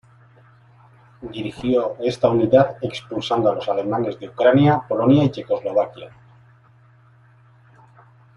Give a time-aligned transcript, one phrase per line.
[1.31, 6.09] Dirigió esta unidad expulsando a los alemanes de Ucrania, Polonia y Checoslovaquia.